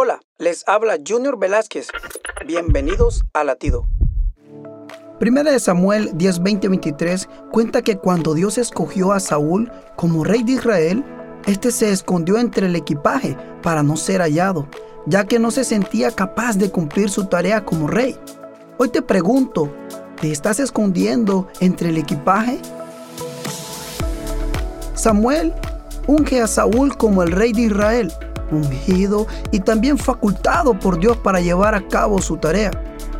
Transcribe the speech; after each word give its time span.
Hola, 0.00 0.20
les 0.38 0.62
habla 0.68 0.96
Junior 1.04 1.40
Velázquez. 1.40 1.88
Bienvenidos 2.46 3.24
a 3.32 3.42
Latido. 3.42 3.88
Primera 5.18 5.50
de 5.50 5.58
Samuel 5.58 6.12
10, 6.14 6.40
23 6.40 7.28
cuenta 7.50 7.82
que 7.82 7.98
cuando 7.98 8.34
Dios 8.34 8.58
escogió 8.58 9.10
a 9.10 9.18
Saúl 9.18 9.72
como 9.96 10.22
rey 10.22 10.44
de 10.44 10.52
Israel, 10.52 11.04
este 11.48 11.72
se 11.72 11.90
escondió 11.90 12.38
entre 12.38 12.68
el 12.68 12.76
equipaje 12.76 13.36
para 13.60 13.82
no 13.82 13.96
ser 13.96 14.20
hallado, 14.20 14.68
ya 15.06 15.24
que 15.24 15.40
no 15.40 15.50
se 15.50 15.64
sentía 15.64 16.12
capaz 16.12 16.56
de 16.58 16.70
cumplir 16.70 17.10
su 17.10 17.24
tarea 17.24 17.64
como 17.64 17.88
rey. 17.88 18.16
Hoy 18.78 18.90
te 18.90 19.02
pregunto, 19.02 19.74
¿te 20.20 20.30
estás 20.30 20.60
escondiendo 20.60 21.48
entre 21.58 21.88
el 21.88 21.98
equipaje? 21.98 22.60
Samuel 24.94 25.52
unge 26.06 26.40
a 26.40 26.46
Saúl 26.46 26.96
como 26.96 27.24
el 27.24 27.32
rey 27.32 27.52
de 27.52 27.62
Israel 27.62 28.12
ungido 28.50 29.26
y 29.50 29.60
también 29.60 29.98
facultado 29.98 30.78
por 30.78 30.98
Dios 30.98 31.16
para 31.16 31.40
llevar 31.40 31.74
a 31.74 31.86
cabo 31.86 32.20
su 32.20 32.36
tarea. 32.36 32.70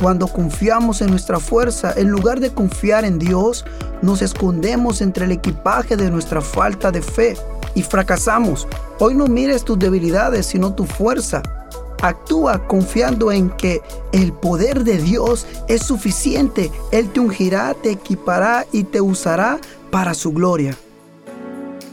Cuando 0.00 0.28
confiamos 0.28 1.02
en 1.02 1.10
nuestra 1.10 1.38
fuerza, 1.38 1.92
en 1.94 2.08
lugar 2.08 2.40
de 2.40 2.54
confiar 2.54 3.04
en 3.04 3.18
Dios, 3.18 3.66
nos 4.00 4.22
escondemos 4.22 5.02
entre 5.02 5.26
el 5.26 5.32
equipaje 5.32 5.94
de 5.94 6.10
nuestra 6.10 6.40
falta 6.40 6.90
de 6.90 7.02
fe 7.02 7.36
y 7.74 7.82
fracasamos. 7.82 8.66
Hoy 8.98 9.14
no 9.14 9.26
mires 9.26 9.62
tus 9.64 9.78
debilidades, 9.78 10.46
sino 10.46 10.72
tu 10.72 10.86
fuerza. 10.86 11.42
Actúa 12.00 12.66
confiando 12.66 13.30
en 13.30 13.50
que 13.50 13.82
el 14.12 14.32
poder 14.32 14.84
de 14.84 14.96
Dios 14.96 15.46
es 15.68 15.82
suficiente. 15.82 16.72
Él 16.92 17.10
te 17.10 17.20
ungirá, 17.20 17.74
te 17.74 17.90
equipará 17.90 18.66
y 18.72 18.84
te 18.84 19.02
usará 19.02 19.58
para 19.90 20.14
su 20.14 20.32
gloria. 20.32 20.74